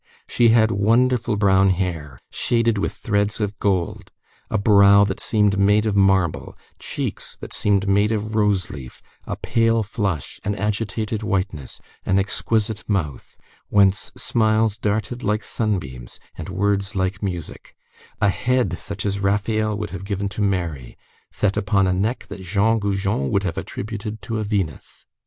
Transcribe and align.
She 0.27 0.49
had 0.49 0.71
wonderful 0.71 1.37
brown 1.37 1.69
hair, 1.69 2.17
shaded 2.31 2.79
with 2.79 2.91
threads 2.91 3.39
of 3.39 3.59
gold, 3.59 4.09
a 4.49 4.57
brow 4.57 5.03
that 5.03 5.19
seemed 5.19 5.59
made 5.59 5.85
of 5.85 5.95
marble, 5.95 6.57
cheeks 6.79 7.35
that 7.35 7.53
seemed 7.53 7.87
made 7.87 8.11
of 8.11 8.33
rose 8.33 8.71
leaf, 8.71 9.03
a 9.27 9.35
pale 9.35 9.83
flush, 9.83 10.39
an 10.43 10.55
agitated 10.55 11.21
whiteness, 11.21 11.79
an 12.03 12.17
exquisite 12.17 12.83
mouth, 12.89 13.37
whence 13.69 14.11
smiles 14.17 14.75
darted 14.75 15.21
like 15.23 15.43
sunbeams, 15.43 16.19
and 16.35 16.49
words 16.49 16.95
like 16.95 17.21
music, 17.21 17.75
a 18.19 18.29
head 18.29 18.79
such 18.79 19.05
as 19.05 19.19
Raphael 19.19 19.77
would 19.77 19.91
have 19.91 20.03
given 20.03 20.29
to 20.29 20.41
Mary, 20.41 20.97
set 21.31 21.55
upon 21.55 21.85
a 21.85 21.93
neck 21.93 22.25
that 22.29 22.41
Jean 22.41 22.79
Goujon 22.79 23.29
would 23.29 23.43
have 23.43 23.55
attributed 23.55 24.19
to 24.23 24.39
a 24.39 24.43
Venus. 24.43 25.05